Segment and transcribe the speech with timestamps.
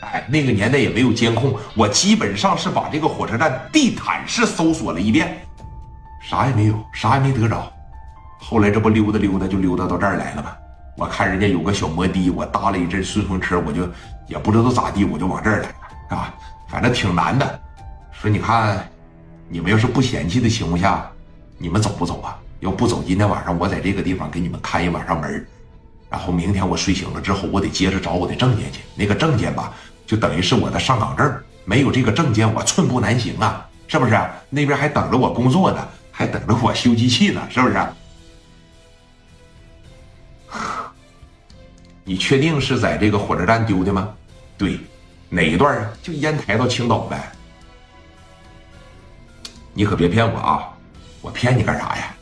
[0.00, 5.46] 哎，那个年代也没有监控，我基本上是把这个火车站地毯式搜索了一遍，
[6.22, 7.70] 啥也没有，啥也没得着。
[8.38, 10.52] 后来这不溜达溜达就溜达到这儿来了吗？
[10.96, 13.88] 我看人家有个小摩的，我搭了一阵顺风车，我就
[14.26, 16.34] 也不知道咋地，我就往这儿来了啊，
[16.68, 17.60] 反正挺难的。
[18.10, 18.86] 说你看，
[19.48, 21.10] 你们要是不嫌弃的情况下，
[21.58, 22.36] 你们走不走啊？
[22.60, 25.46] 要不走，今天晚上我在这个地方给你们开一晚上门
[26.10, 28.80] 然后明天我睡醒了之后，我得接着找我的证件去。
[28.94, 29.72] 那个证件吧，
[30.10, 34.20] 就等于是我的上岗证，没有这个证件，我寸步难行啊，是不是？
[34.48, 37.78] 那边还等着我工作呢，还等着我修机器呢，是不是？
[42.02, 44.12] 你确定是在这个火车站丢的吗？
[44.58, 44.80] 对，
[45.28, 45.88] 哪一段啊？
[46.02, 47.30] 就烟台到青岛呗。
[49.72, 50.70] 你可别骗我啊！
[51.20, 52.12] 我骗你干啥呀？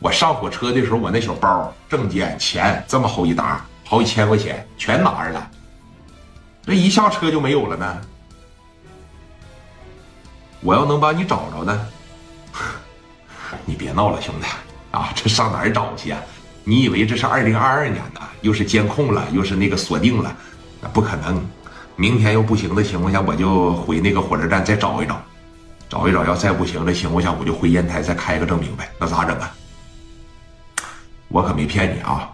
[0.00, 5.50] 我上火车的时候，我那小包、证件、钱这么厚一沓，好几千块钱全拿着了。
[6.66, 8.00] 这一下车就没有了呢。
[10.60, 11.86] 我要能把你找着呢，
[13.64, 14.46] 你别闹了，兄弟
[14.90, 15.12] 啊！
[15.14, 16.20] 这上哪儿找去啊？
[16.64, 18.20] 你以为这是二零二二年呢？
[18.40, 20.36] 又是监控了，又是那个锁定了，
[20.80, 21.40] 那不可能。
[21.94, 25.22] 明天要不行的情况下，我就回那个火车站再找一找，
[25.88, 26.24] 找一找。
[26.24, 28.90] 要再不行的情况下，我就回烟台再开个证明呗。
[28.98, 29.54] 那咋整啊？
[31.28, 32.28] 我可没骗你啊！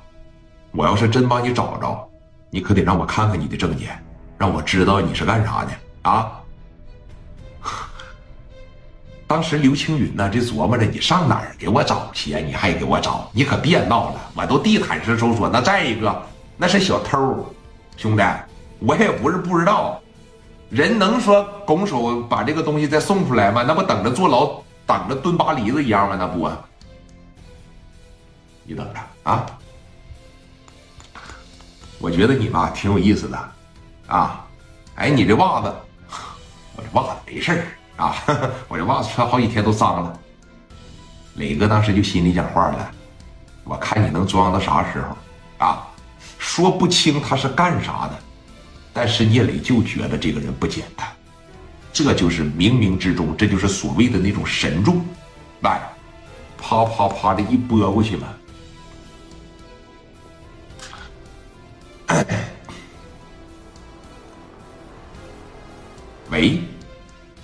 [0.71, 2.09] 我要是真帮你找着，
[2.49, 4.03] 你可得让我看看你的证件，
[4.43, 5.71] 让我知道你是干啥的
[6.11, 6.33] 啊！
[9.25, 12.41] 当时刘青云呢，就琢磨着你上哪儿给我找去呀？
[12.41, 13.31] 你还给我找？
[13.33, 14.21] 你可别闹了！
[14.35, 16.21] 我都地毯式搜索，那再一个
[16.57, 17.55] 那是小偷，
[17.97, 18.25] 兄弟，
[18.81, 20.03] 我也不是不知道，
[20.71, 23.63] 人能说拱手把这个东西再送出来吗？
[23.65, 26.17] 那不等着坐牢，等着蹲巴黎子一样吗？
[26.19, 26.51] 那不。
[28.65, 29.47] 你等着啊！
[32.01, 33.39] 我觉得你吧挺有意思的，
[34.13, 34.45] 啊，
[34.97, 35.75] 哎，你这袜子，
[36.77, 37.65] 我这袜子没事
[37.97, 38.15] 啊，
[38.69, 40.21] 我这袜子穿好几天都脏了。
[41.37, 42.91] 磊哥当时就心里讲话了，
[43.65, 45.17] 我看你能装到啥时候
[45.67, 45.89] 啊？
[46.39, 48.19] 说不清他是干啥的，
[48.93, 51.09] 但是聂磊就觉得这个人不简单，
[51.91, 55.01] 这就是冥冥之中，这就是所谓的那种神助，
[55.63, 55.81] 来，
[56.59, 58.37] 啪啪啪的一拨过去了。
[66.33, 66.63] 喂，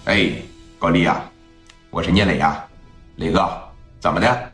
[0.07, 0.33] 哎，
[0.79, 1.21] 高丽呀，
[1.91, 2.65] 我是聂磊呀，
[3.17, 3.47] 磊哥，
[4.01, 4.53] 怎么的？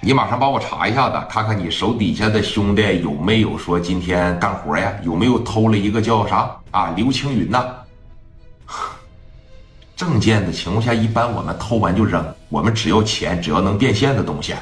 [0.00, 4.92] 你马上帮我查一下子，看看你手底下的兄弟有没有说今天干活呀？
[5.02, 6.94] 有没有偷了一个叫啥啊？
[6.94, 7.74] 刘青云呐？
[9.96, 14.54] 证件的情况下，一般我们偷完就扔，我们只要钱，只要能变现的东西。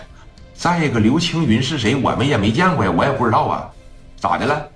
[0.55, 1.95] 再一个，刘青云是谁？
[1.95, 3.71] 我们也没见过呀，我也不知道啊。
[4.17, 4.67] 咋的了？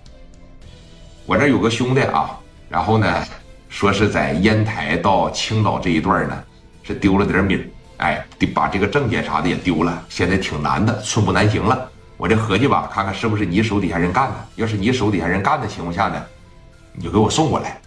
[1.24, 2.38] 我这有个兄弟啊，
[2.68, 3.24] 然后呢，
[3.72, 6.44] 说是在烟台到青岛这一段呢，
[6.82, 7.58] 是丢了点米
[7.96, 11.90] 哎，得把这个证件啥的也丢了，现在挺难的，寸步难行了。
[12.18, 14.34] 我这合计吧，看看是不是你手底下人干的。
[14.56, 16.22] 要是你手底下人干的情况下呢，
[16.92, 17.80] 你就给我送过来。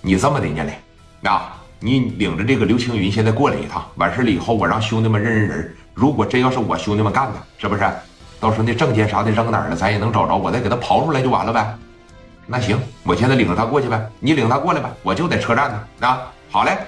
[0.00, 5.76] 你这么的呢嘞，啊，你领着这个刘青云现在过来一趟，完事了以后，我让兄弟们认认人。
[5.92, 7.82] 如果真要是我兄弟们干的，是不是？
[8.40, 11.76] 到时候那证件啥的扔哪儿了，咱也能找着，我再给他刨出来就完了呗。
[12.46, 14.10] 那行，我现在领着他过去呗。
[14.20, 16.06] 你领他过来吧，我就在车站呢。
[16.06, 16.78] 啊，好嘞，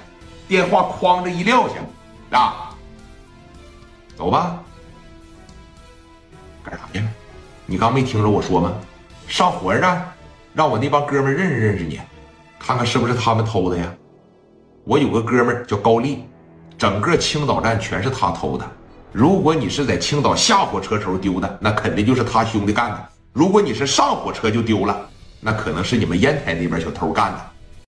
[0.46, 2.74] 电话哐着一撂下，啊，
[4.16, 4.58] 走吧。
[6.62, 7.02] 干啥去？
[7.64, 8.72] 你刚没听着我说吗？
[9.28, 10.12] 上火车站，
[10.52, 12.00] 让我那帮哥们认识认识你，
[12.58, 13.92] 看看是不是他们偷的呀？
[14.84, 16.24] 我有个哥们叫高丽，
[16.76, 18.64] 整个青岛站全是他偷的。
[19.10, 22.98] 如果你是在青岛下火车时候丢的，那肯定就是他兄弟干的；
[23.32, 25.08] 如果你是上火车就丢了，
[25.40, 27.55] 那可能是你们烟台那边小偷干的。